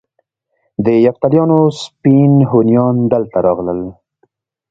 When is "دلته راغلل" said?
3.13-3.81